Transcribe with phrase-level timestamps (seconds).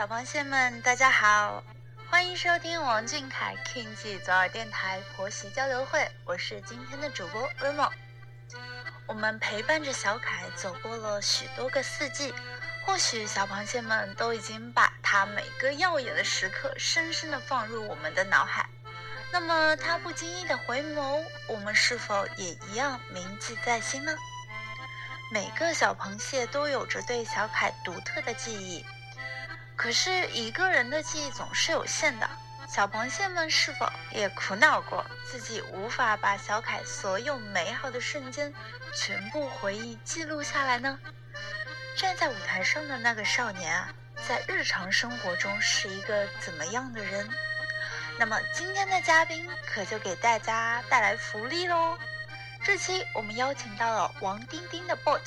[0.00, 1.62] 小螃蟹们，大家好，
[2.08, 7.86] 欢迎收听王俊凯 King 记左耳电台婆媳交流会，我是今天的主播温梦。
[9.06, 12.32] 我们陪伴着小凯走过了许多个四季，
[12.86, 18.66] 或许小螃蟹们都已经把他每个耀眼的时刻深深的放入我们的脑海。
[19.30, 24.16] 那么他不经意的回眸，我们是否也一样铭记在心呢？
[25.30, 28.82] 每个小螃蟹都有着对小凯独特的记忆。
[29.80, 32.28] 可是，一个人的记忆总是有限的。
[32.68, 38.52] 小螃蟹们是否也苦恼过自己无法把小凯所有美好的瞬间
[38.94, 40.98] 全部回忆记录下来呢？
[41.96, 43.88] 站在舞台上的那个少年啊，
[44.28, 47.26] 在日常生活中是一个怎么样的人？
[48.18, 51.96] 那么今天的嘉宾可就给大家带来福利喽！
[52.62, 55.22] 这期我们邀请到了王丁丁的 bot。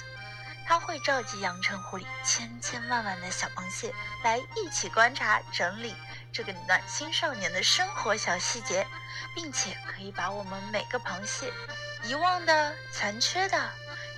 [0.65, 5.95] 他会召集阳澄湖里千千万万的小螃蟹来一起观察整理
[6.31, 8.87] 这个暖心少年的生活小细节，
[9.35, 11.51] 并且可以把我们每个螃蟹
[12.03, 13.69] 遗忘的、残缺的，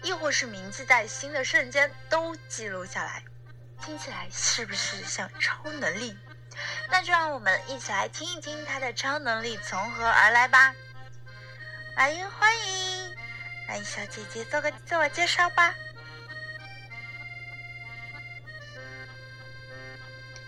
[0.02, 3.24] 亦或是铭记在心的瞬间都记录下来。
[3.82, 6.18] 听起来是不是像超能力？
[6.90, 10.74] 那就让我们一起来听一听他的超能力从何而来吧。
[11.98, 13.16] 来，欢迎，
[13.68, 15.76] 来小姐姐做个自我介绍吧。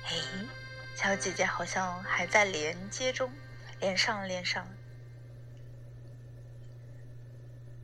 [0.10, 0.18] 嘿，
[0.96, 3.30] 小姐姐好像还在连接中，
[3.82, 4.72] 连上了，连上了。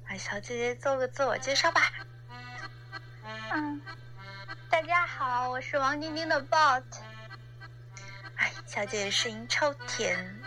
[0.08, 1.92] 来，小姐姐做个自我介绍吧。
[3.52, 3.82] 嗯，
[4.70, 6.82] 大家好，我是王丁丁的 bot。
[8.38, 10.42] 哎，小姐姐声音超甜。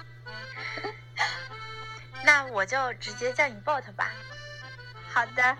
[2.24, 4.14] 那我就直接叫你 bot 吧。
[5.12, 5.58] 好的。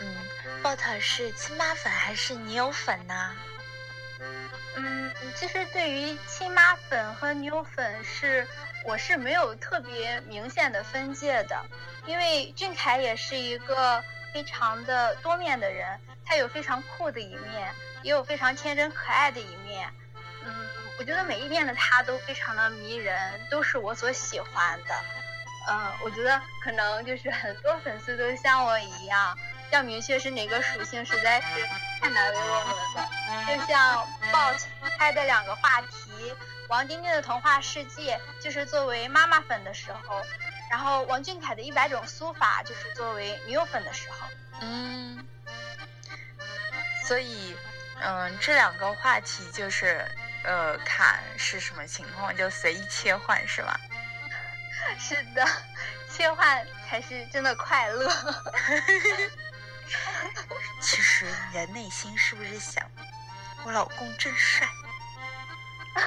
[0.00, 0.16] 嗯
[0.62, 3.34] ，bot 是亲妈粉还是女友粉呢？
[5.36, 8.46] 其实对于亲妈粉和女友粉是，
[8.84, 11.64] 我是没有特别明显的分界的，
[12.06, 14.02] 因为俊凯也是一个
[14.32, 19.88] 非常的多面的人，他有非常酷的一面，也有非常天真可爱的一面。
[20.44, 20.54] 嗯，
[20.98, 24.94] 我觉得每一面的他都非常的迷人，都是我所喜欢的。
[25.68, 29.38] 嗯，我觉得可能就是很多粉丝都像我一样。
[29.70, 31.46] 要明确是哪个属性，实在是
[32.00, 33.10] 太难为我们了。
[33.46, 34.60] 就像 bot
[34.98, 36.34] 开的两个话题，
[36.68, 40.22] 王丁丁的童话世界就是作为妈妈粉的时候，
[40.70, 44.28] 然后王俊凯的一百种书法就是作为女友粉的时候。
[44.60, 45.26] 嗯，
[47.06, 47.56] 所以，
[48.00, 50.04] 嗯，这两个话题就是，
[50.44, 53.78] 呃，看是什么情况就随意切换，是吧？
[54.98, 55.46] 是的，
[56.10, 58.10] 切换才是真的快乐。
[60.80, 62.84] 其实你的内心是不是想，
[63.64, 64.66] 我老公真帅？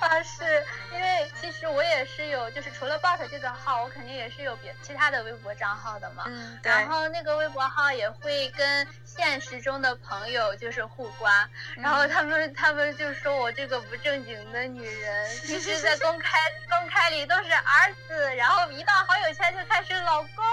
[0.00, 0.44] 啊，是
[0.92, 6.24] 因为其实我也是有，就是除了 bot 这个号，我肯定也是有别其他的微博账号的嘛。
[6.26, 6.70] 嗯，对。
[6.70, 16.38] 然后那个微博号也会跟现实中的朋友就是互关，然后他们他们就说我这个不正经的女人， 其实在公开
[16.68, 20.44] 公开里都是儿子，然后一到好友圈就开始老公。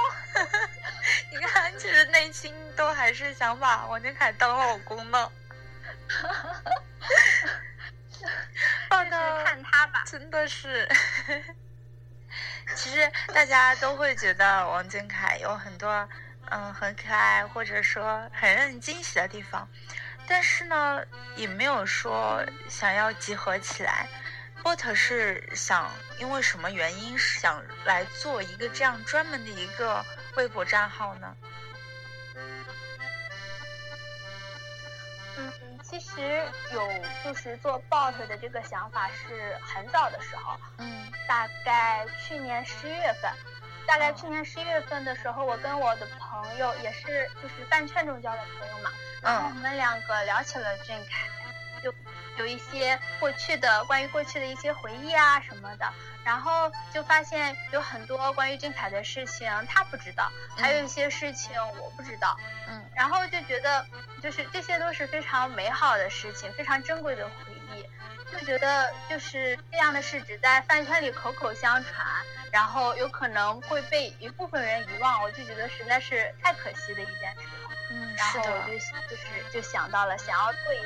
[1.32, 5.32] 你看，其实内心都还是想把王俊凯当老公呢。
[8.90, 10.88] 放的看他吧，真的是。
[12.76, 16.08] 其实大家都会觉得王俊凯有很多
[16.50, 19.68] 嗯很可爱，或者说很让人惊喜的地方，
[20.28, 21.04] 但是呢，
[21.36, 24.08] 也没有说想要集合起来。
[24.64, 31.36] bot 是想因为什么原因想来做一个这样专门的一个微博账号呢？
[35.36, 35.52] 嗯，
[35.84, 36.82] 其实有
[37.24, 43.32] 就是做 bot 的这个想法是很早的时候，嗯，大概去年十一月份，
[43.88, 48.92] 大概去年十一月份的时候，我跟我的朋友也是就是饭圈中交的朋友嘛，
[49.22, 50.96] 然后我们两个聊起了俊
[51.92, 51.98] 凯，
[52.38, 55.94] 就有一些过去的关于过去的一些回忆啊什么的。
[56.24, 61.52] 然后就发现有很多关于俊凯的事情他不知道，还有一些事情
[61.82, 62.40] 我不知道，
[62.70, 63.86] 嗯，然后就觉得
[64.22, 67.34] 就是这些都是非常美好的事情，非常珍贵的回
[67.76, 67.86] 忆，
[68.32, 72.08] 就觉得就是这样的事只在饭圈里口口相传，
[72.54, 80.80] 然后有可能会被一部分人遗忘，我就觉得实在是太可惜的一件事了，嗯，然后我就就是就想到了想要做一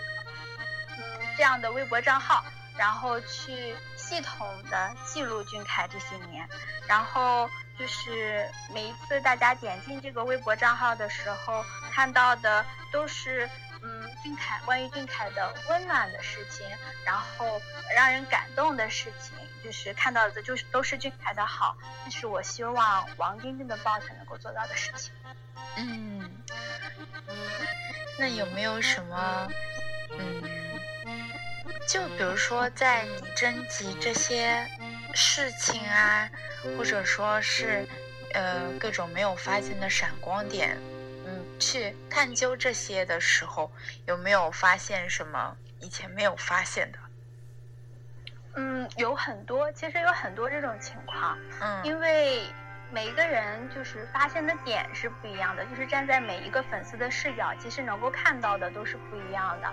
[1.37, 2.43] 这样的微博账号，
[2.75, 3.75] 然后去。
[4.07, 6.47] 系统的记录俊凯这些年，
[6.87, 11.61] 然后就是每一次大家点进这个微博账号的时候，
[11.91, 13.49] 看到的都是
[13.81, 16.65] 嗯俊凯关于俊凯的温暖的事情，
[17.05, 17.61] 然后
[17.93, 21.75] 让人感动的事情，就是看到的就是都是俊凯的好，
[22.05, 25.11] 这是我希望王晶晶的 bot 能够做到的事情。
[25.75, 26.31] 嗯，
[28.17, 29.51] 那有没有什么，
[30.17, 30.76] 嗯，
[31.87, 34.67] 就比如说在你征集这些
[35.13, 36.29] 事情啊，
[36.77, 37.87] 或者说是
[38.33, 40.77] 呃各种没有发现的闪光点，
[41.25, 43.71] 嗯，去探究这些的时候，
[44.05, 46.99] 有没有发现什么以前没有发现的？
[48.55, 52.43] 嗯，有很多，其实有很多这种情况，嗯，因为。
[52.89, 59.69] 每一个人就是发现的点是不一样的，就是站在每一个粉丝的视角，其实能够看到的都是不一样的。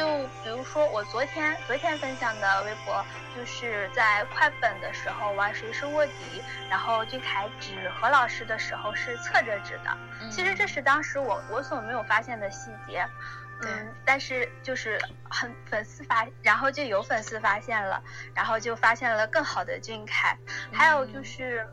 [0.00, 0.06] 就
[0.42, 3.04] 比如说我昨天昨天分享的微博，
[3.36, 9.94] 就是在快本的时候玩谁是卧底，然后俊凯指何老师的时候是侧着指的。
[10.30, 13.06] 其实这是当时我我所没有发现的细节，
[13.60, 14.98] 嗯，但是就是
[15.28, 18.02] 很粉丝发，然后就有粉丝发现了，
[18.34, 20.34] 然后就发现了更好的俊凯，
[20.72, 21.68] 还有就是。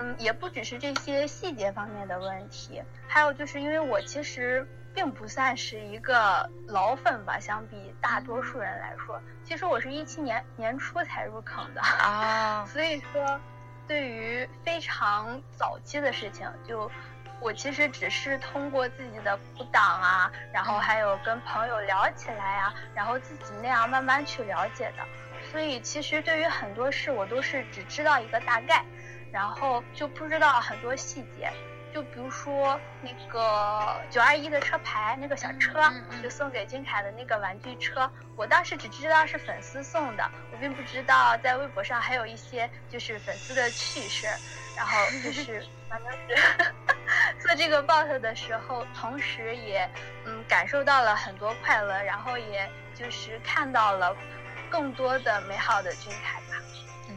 [0.00, 4.68] 嗯，也不只是这些细节方面的问题，还有就是因为我其实
[4.98, 13.40] 并不算是一个老粉吧，相比大多数人来说，其实我是一七年年初才入坑的啊， 所以说
[13.86, 16.90] 对于非常早期的事情，就
[17.38, 25.04] 我其实只是通过自己的补档啊，然后还有跟朋友聊起来啊，然后自己那样慢慢去了解的，
[25.52, 28.84] 所以其实对于很多事我都是只知道一个大概。
[29.30, 31.52] 然后就不知道很多细节，
[31.94, 35.92] 就比如说那个九二一的车牌，那个小车，
[36.22, 44.26] 就送给金凯的那个玩具车，我当时只知道是粉丝送的，我并不知道在微博上还有一些就是粉丝的趣事。
[44.76, 46.72] 然后就 是反正是
[47.42, 49.90] 做这个 bot 的时候，同时也
[50.24, 54.16] 嗯感受到了很多快乐，然后也就是看到了
[54.70, 56.62] 更多的美好的君凯吧，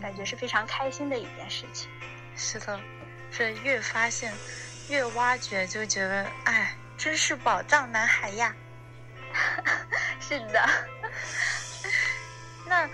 [0.01, 1.87] 感觉是非常开心的一件事情。
[2.35, 2.79] 是的，
[3.31, 4.33] 这越发现，
[4.89, 8.53] 越挖掘，就觉得，哎，真是宝藏男孩呀！
[10.19, 10.69] 是的。
[12.67, 12.89] 那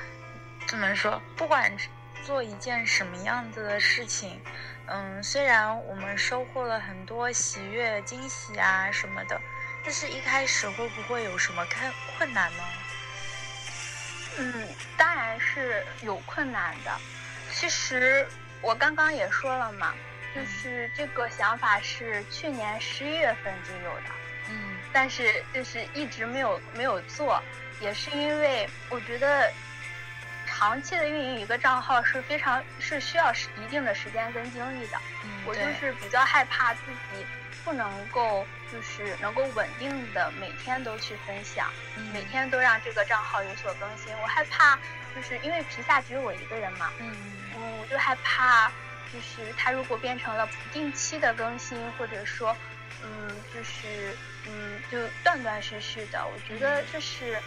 [0.67, 1.21] 怎么说？
[1.35, 1.75] 不管
[2.23, 4.39] 做一件什么样子的事情，
[4.85, 9.41] 嗯，虽然我们收获了很多喜悦、惊喜啊什么的，
[9.83, 12.63] 但是一开始会不会有什么看困难呢？
[14.37, 16.91] 嗯，当然是有困难的。
[17.51, 18.27] 其实。
[18.59, 19.93] 我刚刚也说了嘛，
[20.37, 24.09] 就是这个想法是去年十一月份就有的，
[24.49, 27.41] 嗯，但是就是一直没有没有做，
[27.79, 29.51] 也是因为我觉得
[30.45, 37.25] 长期的运营一个账号是非常是需要一定的时间跟精力的，嗯，我就是比较害怕自己
[37.63, 41.67] 不能够就是能够稳定的每天都去分享，
[42.13, 44.79] 每天都让这个账号有所更新，我害怕
[45.15, 47.15] 就是因为皮下只有我一个人嘛，嗯。
[47.55, 48.71] 嗯，我就害怕，
[49.13, 52.55] 就是它如果变成了不定期的更新，或者说，
[53.03, 54.15] 嗯，就是
[54.45, 57.37] 嗯，就断断续续的，我觉得这是，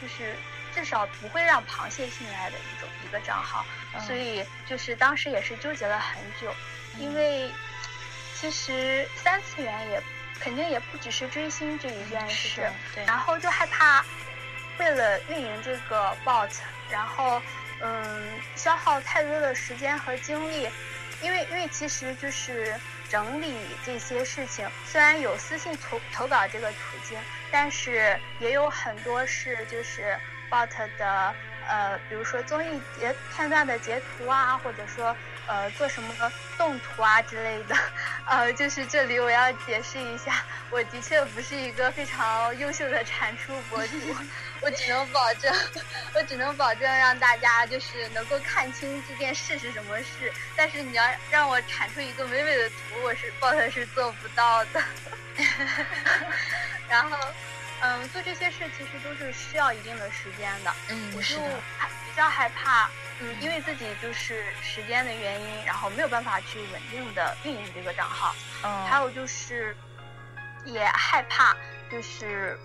[0.00, 0.34] 就是
[0.74, 3.64] 至少不会让螃蟹信赖的一种一个账号，
[4.06, 6.54] 所以就是当时也是纠结了很久，
[6.98, 7.50] 因为
[8.34, 10.02] 其实三次元也
[10.40, 14.04] 肯定也不只是追星这一件事，对，然后就害怕
[14.78, 16.50] 为了运营这个 bot，
[16.90, 17.40] 然后。
[17.80, 20.70] 嗯，消耗太多的时间和精力，
[21.24, 22.78] 因为因为其实就是
[23.08, 23.48] 整理
[23.82, 27.18] 这些事情，虽然有私信投投稿这个途径，
[27.50, 31.34] 但是也有很多是就是 bot 的
[31.66, 35.16] 呃，比如说综艺截片段的截图啊，或者说。
[35.46, 37.76] 呃，做什么动图啊之类的，
[38.26, 43.96] 呃，就是这里我要解释一下，我的确不是一个非常优秀的产出博主，
[44.62, 45.52] 我只能保证，
[46.14, 54.82] 我只能保证让大家就是能够看清这件事是什么事，但是你要让我产出一个美美的图，我是 bot 是做不到的。
[56.88, 57.18] 然后，
[57.84, 62.88] 嗯，做这些事其实都是需要一定的时间的，嗯，我就比较害怕。
[63.20, 68.34] 嗯，因为自己就是时间的原因，然后没有办法去稳定的运营这个账号。
[68.62, 69.76] 嗯，还有就是
[70.64, 71.54] 也害怕，
[71.92, 72.58] 就是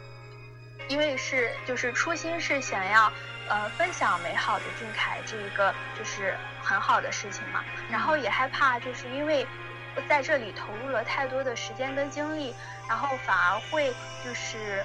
[0.88, 3.12] 因为是就是初心是想要
[3.50, 7.62] 呃分享美好的俊凯这一个就是很好的事情嘛，
[7.92, 9.46] 然后也害怕就是因为
[10.08, 12.56] 在这里投入了太多的时间跟精力，
[12.88, 14.84] 然后反而会就是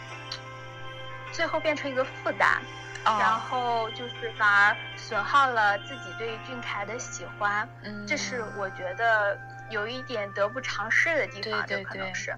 [1.34, 2.62] 最后变成一个负担。
[3.06, 9.38] 然后就是反而损耗了自己对俊凯的喜欢，嗯，这是我觉得
[9.68, 12.34] 有一点得不偿失的地方，对可能是。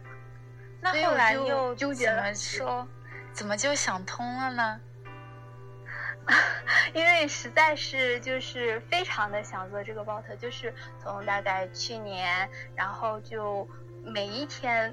[0.80, 2.88] 那后来又纠结怎么说？
[3.32, 4.80] 怎么就想通了呢？
[6.92, 13.68] 因为实在是就是非常的想做这个 bot，就是从大概去年，然后就
[14.02, 14.92] 每一天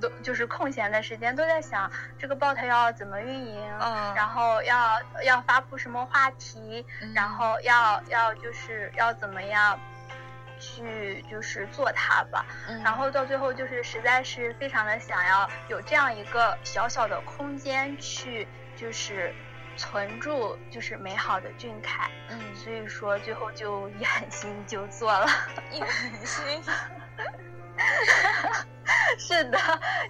[0.00, 9.78] 都就是空闲的时间都在想这个 bot 要怎么运营，嗯然后要要发布什么话题，嗯然后要要就是要怎么样
[10.58, 12.44] 去就是做它吧。
[12.68, 18.46] 嗯然后到最后就是实在是非常的想要有这样一个小小的空间去
[18.76, 19.32] 就是
[19.76, 25.26] 存住就是美好的俊凯，嗯，所以说最后就一狠心就做了。
[25.72, 25.90] 一狠
[26.24, 26.62] 心，
[29.18, 29.58] 是的，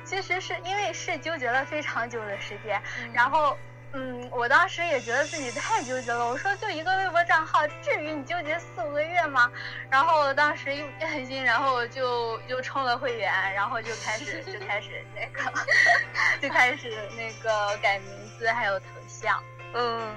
[0.05, 2.81] 其实是因为是纠结了非常久的时间，
[3.13, 3.59] 然后后。
[3.97, 6.29] 嗯，我当时也觉得自己太纠结了。
[6.29, 9.49] 我说，就一个微博账号，至于你纠结四五个月吗？
[9.89, 15.49] 然后我当时又一狠心，然后就就充了会员，然后就开始就开始那个，
[16.43, 19.41] 就开始那个改名字还有头像。
[19.75, 20.13] 嗯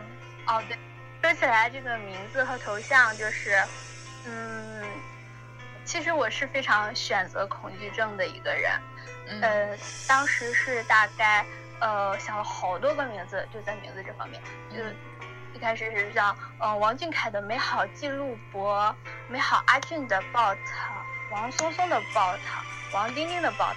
[0.47, 0.75] 哦，对，
[1.21, 3.63] 说起来这个名字和头像，就是，
[4.25, 4.83] 嗯，
[5.87, 8.71] 其实我是非常选择恐惧症的一个人。
[9.29, 11.45] 嗯呃，当时是大概
[11.79, 14.95] 呃想了好多个名字，就在名字这方面，就嗯
[15.53, 18.69] 一开始是像呃王俊凯的美好记录簿、
[19.29, 20.57] 美好阿俊的 bot、
[21.31, 22.37] 王松松的 bot、
[22.93, 23.75] 王丁丁的 bot，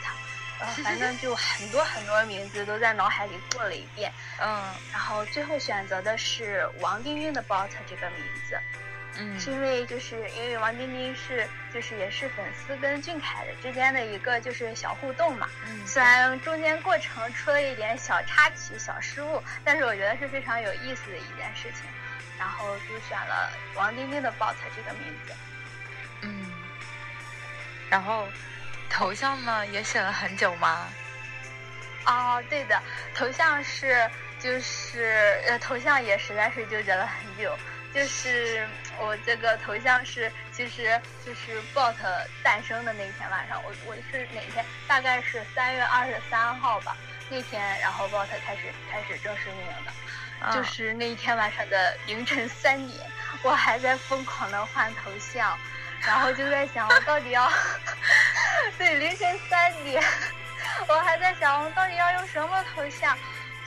[0.59, 4.63] 呃，反正就很多很多名字都在脑海里过了一遍，嗯
[4.93, 8.59] 然后最后选择的是王丁丁的 bot 这个名字。
[9.23, 21.85] 嗯是因为就是因为王丁丁是就是也是粉丝跟俊凯的之间的一个就是小互动嘛，嗯，虽然中间过程出了一点小插曲、小失误，但是我觉得是非常有意思的一件事情，
[22.39, 25.35] 然后就选了王丁丁的 bot 这个名字。
[26.23, 26.47] 嗯，
[27.91, 28.27] 然后
[28.89, 30.89] 头像呢也选了很久吗？
[32.07, 32.81] 哦，对的，
[33.15, 37.55] 头像是就是呃，头像也实在是纠结了很久。
[37.93, 38.65] 就是
[39.01, 41.95] 我这个头像是，其实就是 bot
[42.43, 44.65] 诞生的那一天晚上，我我是哪天？
[44.87, 46.97] 大概是三月二十三号吧。
[47.31, 53.01] 那天，然后 bot 开始开始正式运营的，啊就是那一天晚上的凌晨三点，
[53.43, 55.57] 我还在疯狂的换头像，
[56.01, 57.51] 然后就在想我到底要，
[58.77, 60.03] 对，凌晨三点，
[60.89, 63.17] 我还在想我到底要用什么头像，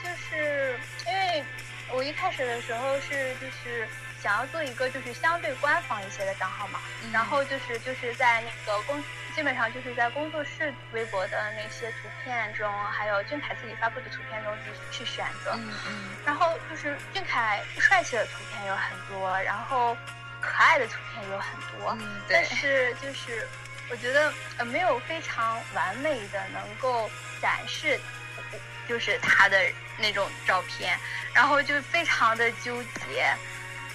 [0.04, 1.44] 就是因为
[1.90, 3.88] 我一开始的时候是就是
[4.24, 9.04] 想要做一个就是相对官方一些的账号嘛，嗯然后就是就是在那个工，
[9.36, 15.52] 基本上就是在工作室微博的那些图片中，还有俊凯自己发布的图片中去去选择。
[15.56, 19.98] 嗯嗯然后就是俊凯帅气的图片有很多，然后
[20.40, 23.46] 可爱的图片有很多，嗯，但，是就是
[23.90, 27.12] 我觉得呃没有非常完美的能够
[27.42, 28.00] 展示，
[28.88, 29.60] 就是他的
[29.98, 30.98] 那种照片，
[31.34, 33.26] 然后就非常的纠结。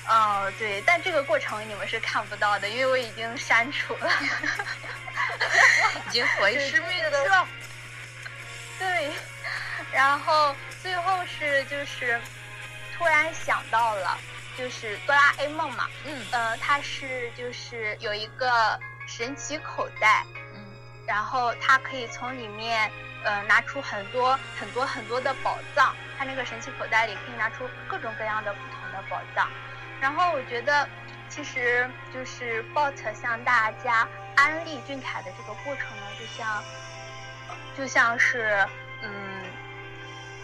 [0.09, 4.11] 哦，对，但这个过程你们是看不到的，因为我已经删除了。
[6.09, 7.47] 已经回对师妹这个了。
[8.79, 9.11] 对，
[9.93, 12.19] 然后最后是就是
[12.97, 14.19] 突然想到了，
[14.57, 20.25] 就是哆啦 A 梦嘛，嗯呃，它是就是有一个神奇口袋，
[20.55, 20.65] 嗯
[21.07, 22.91] 然后它可以从里面
[23.25, 29.50] 呃拿出很多很多很多的宝藏，它那个神奇口袋里可以拿出各种各样的不同的宝藏。
[30.00, 30.88] 然后我觉得，
[31.28, 36.62] 其实就是 bot 向大家安利俊凯的这个过程呢，就像
[37.76, 38.67] 就像是
[39.02, 39.45] 嗯，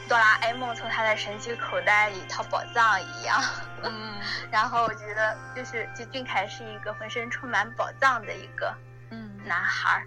[0.09, 3.41] 哆啦 A 梦从他的神奇口袋里掏宝藏一样。
[3.83, 4.15] 嗯
[4.51, 8.75] 然后我觉得就是就俊凯是一个浑身充满宝藏的一个
[9.11, 10.07] 嗯男孩儿，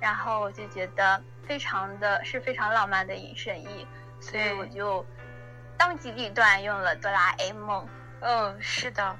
[0.00, 3.86] 然后我就觉得非常的是非常浪漫的引申义，
[4.20, 5.04] 所以我就
[5.76, 7.86] 当机立断用了哆啦 A 梦。
[8.20, 9.16] 哦，是的。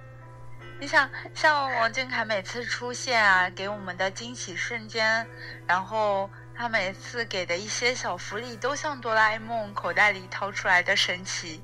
[0.78, 5.26] 你想，像王俊凯每次出现啊，给我们的惊喜瞬间，
[5.66, 11.62] 然后他每次给的一些小福利，都像哆啦 A 梦口袋里掏出来的神奇、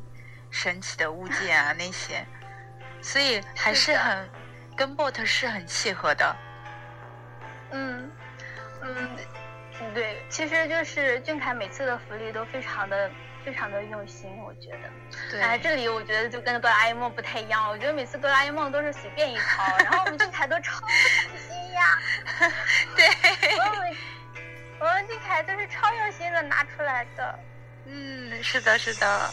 [0.51, 2.27] 神奇的物件啊那些，
[3.01, 4.29] 所以还是很
[4.77, 6.37] 跟 bot 是很契合的。
[7.71, 8.11] 嗯
[8.83, 9.17] 嗯，
[9.95, 13.11] 对，其实就是俊凯每次的福利都非常的
[13.47, 14.91] 非常的用心，我觉得。
[15.31, 21.97] 对，哎，这里我觉得就跟哆啦 A 梦不太一样，我觉得每次哆啦 A 梦都是随便一掏，然后我们俊凯都超用心呀。
[22.97, 23.07] 对，
[23.57, 23.97] 我们
[24.81, 27.39] 我们俊凯都是超用心的拿出来的。
[27.85, 29.31] 嗯，是的，是的。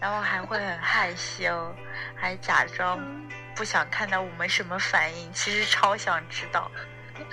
[0.00, 1.72] 然后还会很害羞，
[2.16, 6.68] 还假装嗯，不想看到我们什么反应，其实超想知道。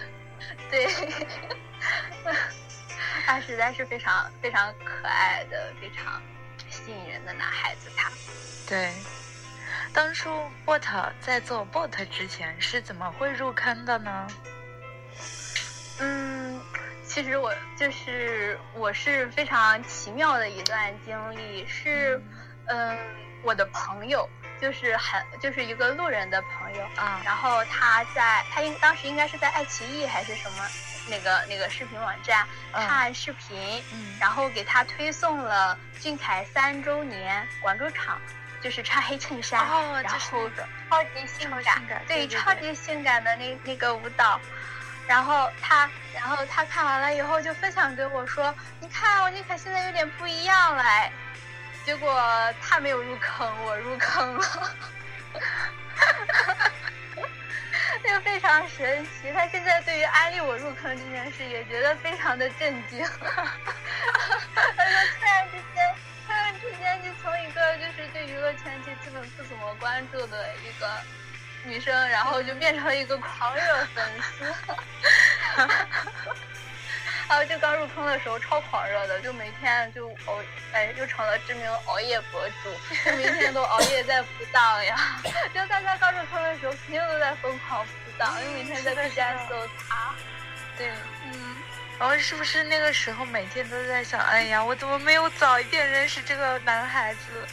[0.69, 0.87] 对。
[3.29, 6.19] 他实在是非常非常可爱的，非常
[6.67, 7.87] 吸引人的男孩子。
[7.95, 8.09] 他，
[8.67, 8.91] 对，
[9.93, 10.31] 当初
[10.65, 10.81] bot
[11.21, 14.27] 在做 bot 之前是怎么会入坑的呢？
[15.99, 16.59] 嗯，
[17.05, 22.19] 其实我就是我是非常奇妙的一段经历，是
[22.65, 22.97] 嗯，
[23.43, 24.27] 我的朋友
[24.59, 30.67] 就是很就是一个路人的朋友啊，然后他在他应当时应该是在爱奇艺还是什么
[31.09, 38.19] 那个那个视频网站看视频，嗯，然后给他推送了俊凯三周年广州场，
[38.61, 40.49] 就是穿黑衬衫，哦，然后
[40.89, 44.39] 超级性感，对，超级性感的那那个舞蹈。
[45.07, 50.83] 然后他，然后他看完了以后就分享给我说：“你看，王俊凯现在有点不一样了。”
[51.83, 52.13] 结果
[52.61, 54.75] 他没有入坑，我入坑了，
[58.03, 59.31] 那个非常神奇。
[59.33, 63.03] 他现在对于安利我入坑这件事也觉得非常的震惊。
[63.13, 63.31] 他
[64.85, 65.95] 说：“突然之间，
[66.25, 70.89] 突然之间就从一个就是对娱乐圈就基本不怎么关注的一个。”
[71.65, 73.61] 女生，然后就变成了一个狂热
[73.93, 74.55] 粉丝，
[77.29, 82.73] 还有就刚入坑的时候超狂热的，就每天就熬，哎，就成了知名熬夜博主，
[83.05, 85.21] 就每天都熬夜在铺档呀。
[85.53, 90.15] 就大家刚入坑的时候，肯定都在疯狂铺档，因为每天在 B 站搜他。
[90.75, 90.89] 对，
[91.25, 91.55] 嗯，
[91.99, 97.47] 然后是不是那个时候每天都在想，哎呀，我怎么没有早一点认识这个男孩子？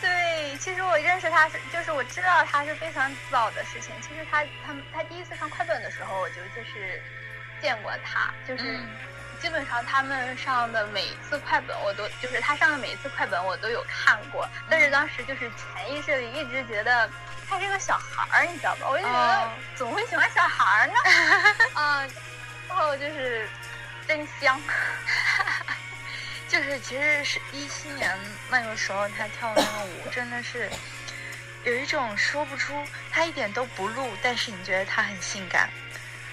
[0.00, 3.94] 对，其实我认识他是，就是我知道他是非常早的事情。
[4.00, 7.00] 其实他他他第一次上快本的时候，我就就是
[7.62, 8.78] 见过他，就是
[9.40, 14.46] 基本上他们上的每一次快本，我都就是他上的每一次快本，我都有看过。
[14.68, 17.08] 但是当时就是潜意识里一直觉得
[17.48, 18.88] 他是个小孩儿，你知道吧？
[18.90, 20.94] 我就觉得怎么会喜欢小孩儿呢？
[21.74, 22.04] 啊，
[22.68, 23.48] 然后就是
[24.06, 24.60] 真香。
[26.48, 28.14] 就是其实是一七年
[28.50, 30.68] 那个时候，他跳那个舞真的是
[31.64, 35.70] 有一种说不出，他一点都不露，但是你觉得他很性感，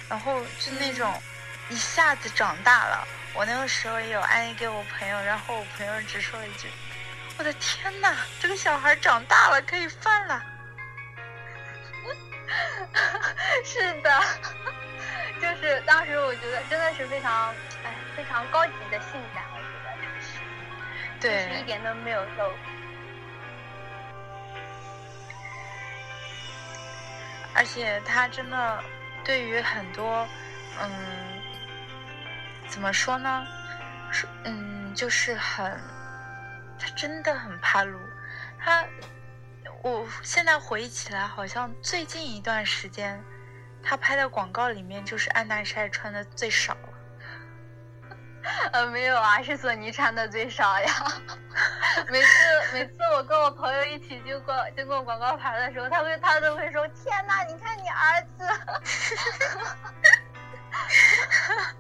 [0.09, 1.21] 然后就那种
[1.69, 3.07] 一下子长大了。
[3.33, 6.67] 我那个时候也有安利给我朋友，然后我朋友只说了一句
[7.37, 10.43] ：“我的天哪，这个小孩长大了，可以饭了。
[13.63, 14.23] ”是的，
[15.39, 19.43] 就是当时我觉得真的是非常哎非常高级的性感。
[19.53, 20.39] 我觉得他是
[21.21, 22.51] 对，一点都没有漏。
[27.53, 28.83] 而且他真的
[29.23, 30.27] 对于很多，
[30.81, 30.89] 嗯，
[32.67, 33.45] 怎么说呢？
[34.11, 35.79] 说嗯，就是很，
[36.79, 37.99] 他真的很怕路。
[38.59, 38.83] 他，
[39.83, 43.23] 我现在回忆起来，好像最近一段时间，
[43.83, 46.89] 他拍的广告里面就是安耐晒穿的最少了。
[48.73, 50.91] 呃，没有啊，是索尼穿的最少呀。
[52.09, 52.27] 每次
[52.73, 58.47] 每次我跟我朋友一起经过经过广告牌的时候，他会他都会说：“天哪，你看你儿子。”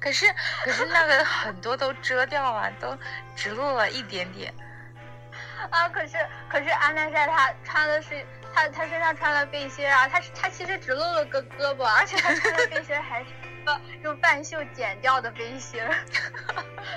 [0.00, 0.26] 可是
[0.64, 2.98] 可是那个很多都遮掉了，都
[3.36, 4.52] 只露了一点点。
[5.70, 6.16] 啊，可是
[6.48, 13.26] 可是安耐晒他穿的是他他身上穿了背心啊，他他其实只露了个胳膊，而且他穿的背心还是。
[14.02, 15.94] 用半袖剪掉的背心儿，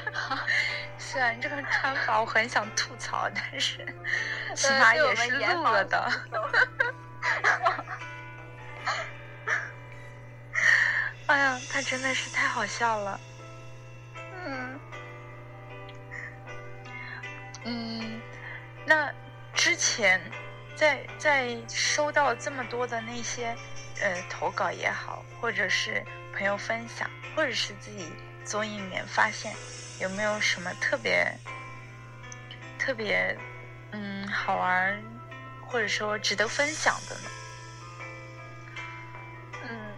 [0.97, 3.85] 虽然这个穿法我很想吐槽，但是
[4.55, 6.11] 起码也是录了的。
[11.27, 13.19] 哎呀，他真的是太好笑了。
[14.45, 14.79] 嗯
[17.63, 18.21] 嗯，
[18.85, 19.11] 那
[19.53, 20.21] 之前
[20.75, 23.55] 在在收到这么多的那些
[24.01, 26.03] 呃投稿也好，或者是。
[26.35, 28.11] 朋友分享，或者是自己
[28.43, 29.53] 综艺里面发现，
[29.99, 31.31] 有没有什么特别、
[32.79, 33.37] 特别
[33.91, 35.01] 嗯好玩，
[35.67, 37.29] 或者说值得分享的呢？
[39.69, 39.93] 嗯，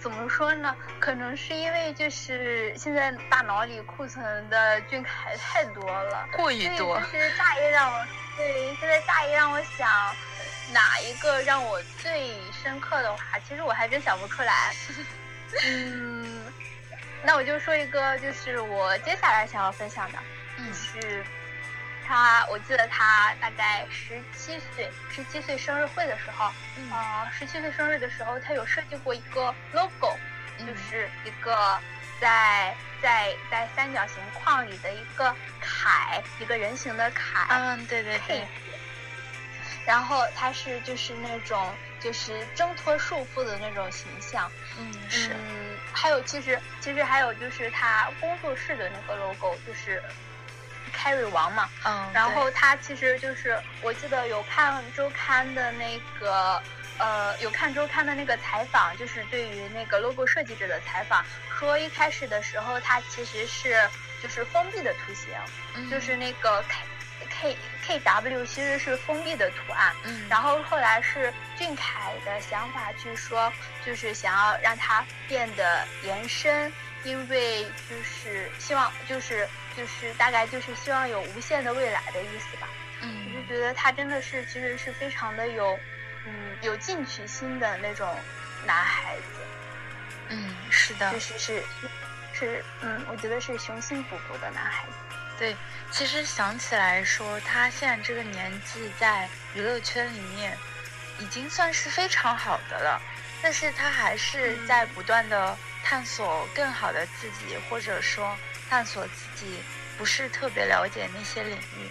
[0.00, 0.74] 怎么说呢？
[0.98, 6.98] 可能是因为就是现在大脑里库存的俊凯太多了，过于多。
[7.00, 9.88] 就是大爷让我对，现在大爷让我想
[10.72, 14.74] 哪一个让我最深刻的话，其实我还真想不出来。
[15.64, 16.52] 嗯，
[17.24, 20.18] 那我就说一个，就是我接下来想要分享的，
[20.58, 21.24] 嗯，是
[22.06, 26.44] 他，我记得他大概十七岁，十七岁生日会的时候，
[26.94, 30.16] 啊，十七岁生日的时候，他有设计过一个 logo，
[30.58, 31.78] 就是一个
[32.20, 38.46] 在在在三角形框里的一个凯，一个人形的凯，嗯，对对对，
[39.86, 41.72] 然后他是就是那种。
[41.98, 44.52] 就是挣脱束缚的那种形象。
[44.78, 45.30] 嗯，是。
[45.32, 50.00] 嗯，还有其实其实还有就是他工作室的那个 logo，就是
[50.94, 51.68] Carry 王嘛。
[51.84, 52.10] 嗯。
[52.12, 56.62] 然后他其实就是我记得有看周刊的那个。
[56.98, 61.24] 呃，有看周刊的那个采访，就是对于那个 logo 设计者的采访，
[61.58, 63.88] 说一开始的时候，他其实是
[64.22, 66.76] 就是封闭的图形，就是那个 K
[67.28, 73.52] K K W 其实是封闭的图案，嗯，然后后来是俊凯的想法去说，
[73.84, 76.72] 就是想要让它变得延伸，
[77.04, 82.68] 因为就是希望就是就是大概就是希望有无限的未来的意思吧，
[83.02, 85.78] 嗯，我就觉得他真的是其实是非常的有。
[86.28, 88.12] 嗯，有进取心的那种
[88.66, 89.22] 男孩子，
[90.30, 91.62] 嗯，是的，就是是
[92.32, 94.92] 是，嗯，我觉得是雄心勃勃的男孩子。
[95.38, 95.56] 对，
[95.90, 100.56] 其实想起来说，他现在这个年纪在娱乐圈里面
[101.18, 103.00] 已经算是非常好的了，
[103.42, 108.36] 但是他还是在不断的探索更好的自己，或者说
[108.68, 109.62] 探索自己
[109.98, 111.90] 不是特别了解那些领域。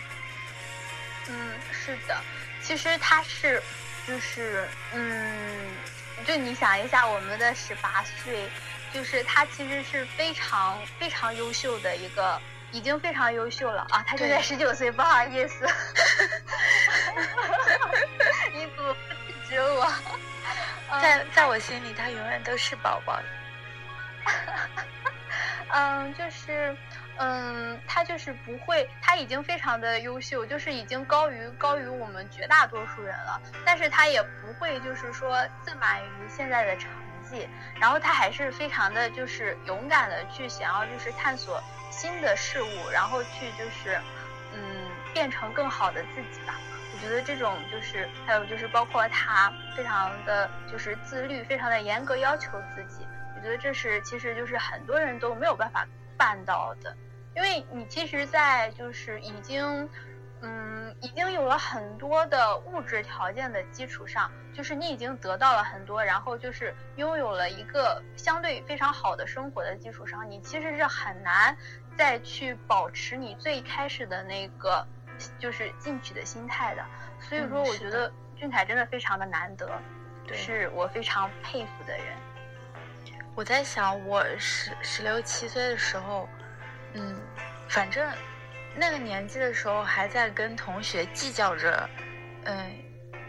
[1.27, 2.21] 嗯，是的，
[2.61, 3.61] 其实他是。
[4.07, 5.75] 就是，嗯，
[6.27, 8.47] 就你想一下，我们的十八岁，
[8.93, 12.39] 就是他其实是非常非常优秀的一个，
[12.75, 14.03] 已经非常优秀了啊！
[14.05, 15.65] 他现在十九岁，不好意思，
[18.53, 18.99] 你怎么不
[19.31, 19.89] 制止我？
[21.01, 23.17] 在在我心里，他永远都是宝宝。
[25.71, 26.75] 嗯，就是。
[27.17, 33.41] 嗯，他就是不会，他已经非常的优秀，就是已经高于高于我们绝大多数人了。
[33.63, 36.91] 但是他也不会就是说自满于现在的成
[37.79, 43.99] 然后他还是非常的就是勇敢的去想要就是探索新的事物，然后去就是
[44.53, 46.55] 嗯变成更好的自己吧。
[46.93, 53.05] 我觉得这种就是还有就是包括他非常的就是自律，非常的严格要求自己。
[53.35, 55.85] 我觉得这是其实就是很多人都没有办法
[56.17, 56.95] 办到的。
[57.35, 59.89] 因为你其实，在就是已经，
[60.45, 71.57] 嗯，已经有了很多的物质条件的基础上，就是你已经得到了很多，然后就是拥有了一个相对非常好的生活的基础上，你其实是很难
[71.97, 74.85] 再去保持你最开始的那个
[75.39, 76.85] 就是进取的心态的。
[77.19, 79.67] 所以说，我觉得俊凯真的非常的难得，
[80.31, 82.05] 是我非常佩服的人。
[83.33, 86.29] 我在想，我十十六七岁的时候。
[86.97, 87.19] 嗯，
[87.67, 88.09] 反正
[88.77, 91.89] 那个年纪的时候，还在跟同学计较着，
[92.43, 92.71] 嗯，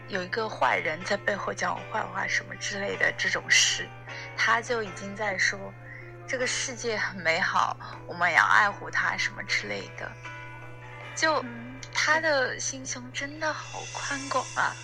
[0.07, 3.87] 有一个坏人在背后讲我坏话什么之类的这种事，
[4.35, 5.59] 他就已经在说，
[6.27, 10.11] 这个世界很美好，我们要爱护它什么之类的。
[11.15, 11.43] 就
[11.93, 14.75] 他的心胸真的好宽广啊。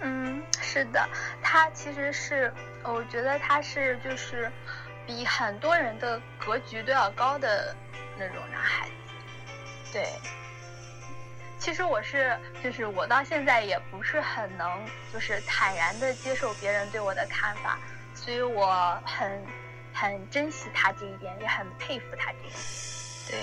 [0.00, 1.08] 嗯，是的，
[1.42, 4.50] 他其实是，我觉得他是就是。
[5.04, 7.74] 比很多人的格局都要高的
[8.16, 9.01] 那种男孩子，
[9.92, 10.08] 对。
[11.58, 17.78] 其实我是，就是我到现在也不是很能，就是坦然的接受别人对我的看法，
[18.14, 19.46] 所以我很
[19.94, 22.52] 很珍惜他这一点，也很佩服他这一点。
[23.28, 23.38] 对。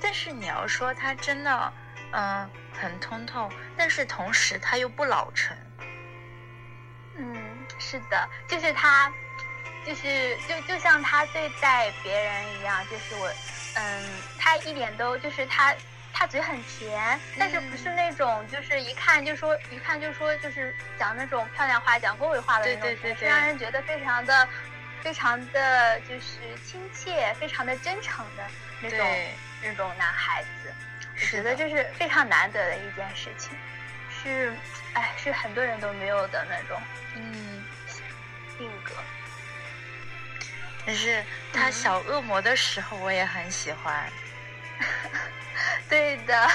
[0.00, 1.72] 但是你要说他真的，
[2.12, 5.56] 嗯，很通透，但是同时他又不老成。
[7.16, 7.36] 嗯，
[7.80, 9.12] 是的，就是他。
[9.88, 13.32] 就是就就像他对待别人一样，就是我，
[13.76, 15.74] 嗯，他一点都就是他
[16.12, 24.46] 他嘴很甜，但是不是那种就是一看就说一看就说就是讲那种漂亮话、讲恭维话的那种，是让人觉得非常的
[25.00, 28.46] 非常的就是亲切、非常的真诚的
[28.82, 29.24] 那种
[29.62, 30.74] 那种男孩子。
[31.14, 33.56] 我觉得这是非常难得的一件事情，
[34.22, 34.52] 是
[34.92, 36.78] 哎是很多人都没有的那种
[37.14, 37.64] 嗯
[38.58, 38.92] 性格。
[40.88, 41.22] 但是
[41.52, 44.10] 他小恶魔的时候，我也很喜欢。
[45.86, 46.48] 对的，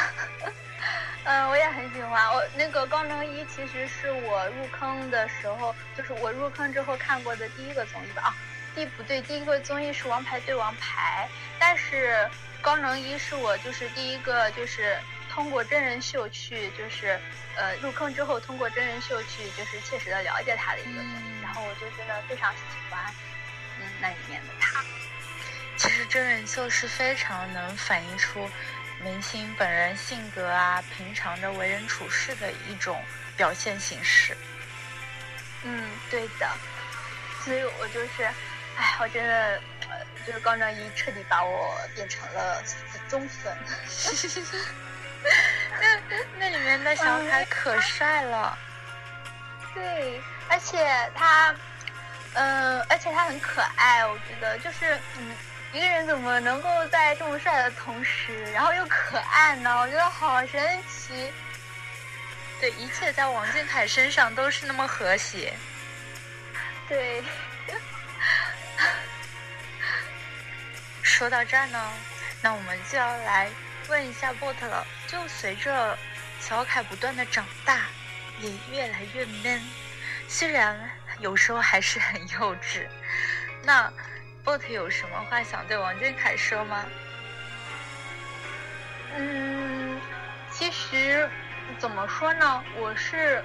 [1.21, 2.27] 嗯，我也很喜欢。
[2.33, 8.23] 我那个高能一其实是我入坑的时候，就是我入坑之后看过的第一个综艺吧。
[8.23, 8.33] 啊，
[8.73, 17.21] 第不对，第一个综艺是《王牌对王牌》，但是高能一是我就是第一个就是通过真人秀去就是
[17.53, 22.99] 呃入坑之后通过真人秀去就是切实的了解他的一个综艺，然后我就真的非常喜欢。
[24.03, 24.83] 那里面的他，
[25.77, 28.49] 其实真人秀是非常能反映出
[29.01, 33.01] 明星本人性格啊、平常的为人处事的一种
[33.37, 34.35] 表现形式。
[35.63, 36.51] 嗯，对的。
[37.45, 38.25] 所以我就是，
[38.75, 39.61] 哎，我真的，
[40.27, 42.61] 就是高正一彻底把我变成了
[43.07, 43.57] 忠粉。
[45.79, 48.57] 那那里面的小凯可帅了。
[49.73, 50.85] 对，而且
[51.15, 51.55] 它，
[52.33, 55.35] 嗯，而且他很可爱，我觉得就是嗯。
[55.73, 59.75] 一个人怎么能够在这么帅的同时，然后又可爱呢？
[59.81, 61.33] 我觉得好神奇。
[62.59, 65.51] 对，一切在王俊凯身上都是那么和谐。
[66.87, 67.23] 对。
[71.01, 71.91] 说到这儿呢，
[72.39, 73.49] 那我们就要来
[73.87, 74.85] 问一下 bot 了。
[75.07, 75.97] 就随着
[76.39, 77.87] 小凯不断的长大，
[78.39, 79.59] 也越来越 man，
[80.27, 80.87] 虽然
[81.19, 82.87] 有时候还是很幼稚。
[83.63, 83.91] 那。
[84.45, 86.83] bot 有什么话想对王俊凯说吗？
[89.15, 89.97] 嗯，
[90.51, 91.29] 其实
[91.79, 93.41] 怎么说呢，我是，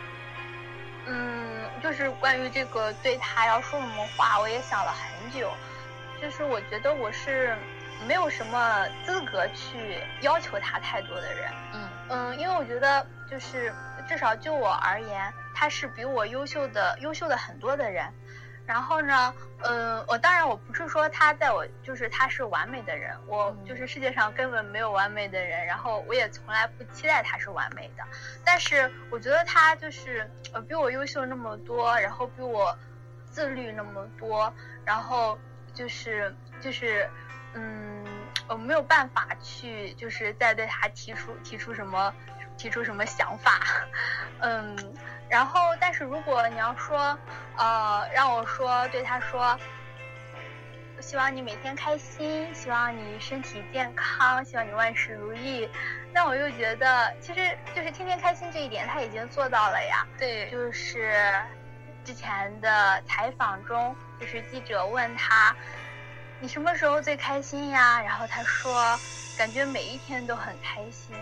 [1.07, 5.53] 嗯，就是关于这个对他要说什么话，我也想了很久。
[6.21, 7.57] 就是我觉得我是
[8.09, 11.53] 没有什么资格去要求他太多的人。
[11.75, 13.73] 嗯嗯，因为我觉得就是
[14.09, 18.13] 至少就我而言，他是比我优秀的优秀的很多的人。
[18.67, 28.05] 然后呢，嗯，我当然我不是说他在我就是他是完美的人，我就是世界上根本没有完美的人，然后我也从来不期待他是完美的。
[28.45, 32.77] 但是我觉得他就是呃比我优秀那么多，然后比我
[33.31, 34.53] 自律那么多，
[34.85, 35.39] 然后
[35.73, 37.09] 就是就是
[37.55, 38.05] 嗯，
[38.49, 42.15] 我没有办法去就是再对他提出提出什么
[42.59, 43.61] 提出什么想法，
[44.41, 44.77] 嗯。
[45.31, 47.19] 然后，但是如果你要说，
[47.59, 49.61] 呃，让我说对他说，
[51.01, 55.69] 希望你每天开心，希望你身体健康，希望你万事如意，
[56.15, 60.07] 那我又觉得，其实就是天天开心这一点他已经做到了呀。
[60.19, 61.31] 对，就是
[62.03, 65.55] 之前的采访中，就是记者问他，
[66.41, 68.01] 你什么时候最开心呀？
[68.01, 68.99] 然后他说，
[69.37, 71.15] 感觉每一天都很开心。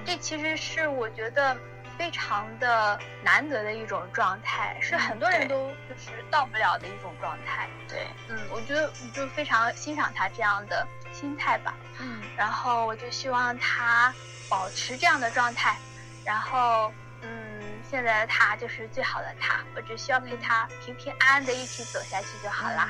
[0.00, 1.56] 嗯，这其实是我觉得。
[1.98, 7.68] 非常的难得的一种状态，是很多人都就是到不了的一种状态。
[7.86, 11.74] 对，嗯，我觉得就非常欣赏他这样的心态吧。
[11.98, 14.14] 嗯，然后我就希望他
[14.48, 15.76] 保持这样的状态，
[16.24, 17.60] 然后，嗯，
[17.90, 22.88] 现在的他就是最好的他，我只需要陪他平平安安的一起走下去就好啦。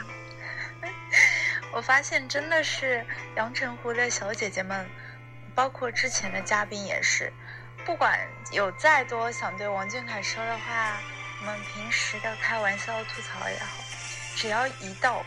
[1.75, 4.89] 我发现真的是阳澄湖的小姐姐们，
[5.55, 7.33] 包括之前的嘉宾也是。
[7.85, 8.19] 不管
[8.53, 10.97] 有再多想对王俊凯说的话，
[11.41, 13.83] 我们平时的开玩笑、吐槽也好，
[14.37, 15.25] 只要一到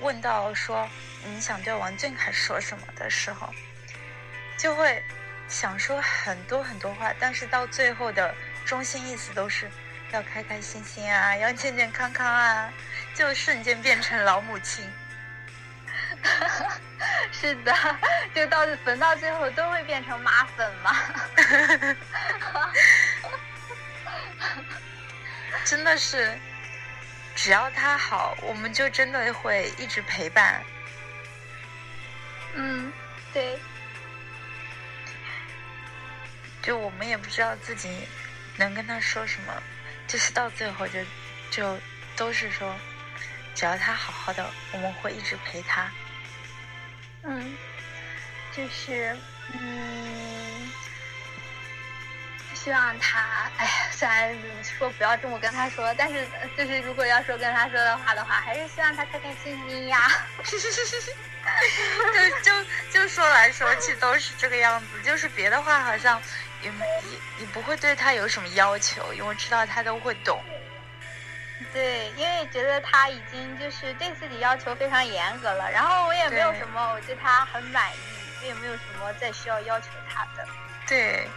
[0.00, 0.88] 问到说
[1.24, 3.52] 你想对王俊凯说什么的时候，
[4.56, 5.02] 就会
[5.48, 8.32] 想说很多很多话，但是到最后的
[8.64, 9.68] 中心意思都是
[10.12, 12.72] 要开开心心啊，要健健康康啊，
[13.12, 14.88] 就瞬间变成老母亲。
[17.32, 17.74] 是的，
[18.34, 20.96] 就到粉到最后都会变成妈粉嘛。
[25.64, 26.38] 真的是，
[27.34, 30.62] 只要他好，我们就真的会一直陪伴。
[32.54, 32.92] 嗯，
[33.32, 33.58] 对。
[36.62, 38.08] 就我们也不知道自己
[38.56, 39.52] 能跟他说什么，
[40.08, 41.00] 就是到最后就
[41.50, 41.78] 就
[42.16, 42.74] 都是说，
[43.54, 45.90] 只要他好好的，我们会一直陪他。
[48.56, 49.16] 嗯，就是，
[49.52, 50.72] 嗯，
[52.54, 60.10] 希望他，哎，虽然说不要这么跟他说，但是就是如果要说跟他说的话的话，还是希望他开开心心呀。
[62.14, 66.20] 就就就说来说去都是这个样子，就是别的话好像
[66.62, 70.42] 也也也不会对他有什么要求，因为知道他都会懂。
[71.72, 80.46] 对，因为觉得他已经就是对自己要求非常严格了，然后我也没有什么，我对他很满意，我也没有什么再需要要求他的。
[80.86, 81.28] 对，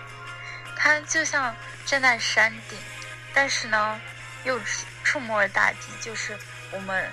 [0.75, 2.77] 他就像站在山顶，
[3.33, 3.99] 但是呢，
[4.43, 4.59] 又
[5.03, 6.37] 触摸大地，就是
[6.71, 7.09] 我们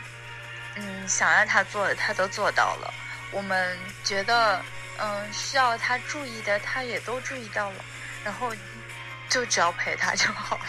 [0.75, 2.93] 嗯想让他做的，他都做到了；
[3.31, 4.63] 我们觉得
[4.99, 7.85] 嗯需要他注意的，他也都注意到了，
[8.25, 8.53] 然后
[9.29, 10.67] 就只要陪他就好了。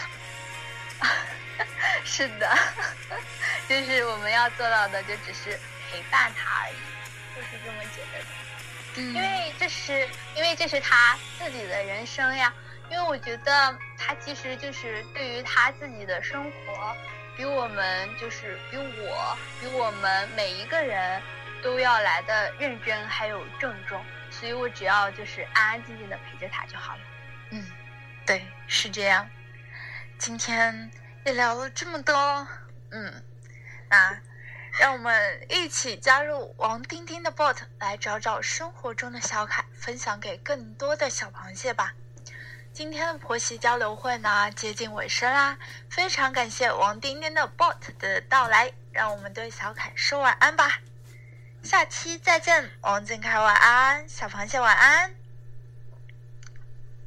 [2.04, 2.58] 是的，
[3.68, 5.58] 就是我们要做到的，就只是
[5.90, 6.76] 陪伴他而已，
[7.36, 8.26] 就是这么觉得的。
[9.00, 12.52] 因为这是，因为这是他自己的人生呀。
[12.90, 16.96] 因为我觉得他其实就是对于他自己的生活，
[17.36, 21.22] 比我们就是比我比我们每一个人
[21.62, 27.00] 都要来的认真还有郑重，所以我只要就是安安静静的陪着他就好了。
[27.50, 27.66] 嗯，
[28.24, 29.28] 对，是这样。
[30.18, 30.90] 今天。
[31.24, 32.48] 也聊了这么多，
[32.90, 33.22] 嗯，
[33.90, 34.18] 那
[34.72, 41.94] 让我们一起加入王丁丁的 bot 来找找生活中的小凯，分享给更多的小螃蟹吧。
[42.72, 45.58] 今天的婆媳交流会呢接近尾声啦，
[45.90, 50.80] 非常感谢王丁丁的 bot 的到来，让我们对小凯说晚安吧。
[51.62, 55.12] 下期再见，王俊凯晚安，小螃蟹晚安，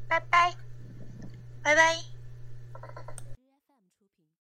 [0.10, 0.54] 拜拜，
[1.63, 2.11] 拜拜。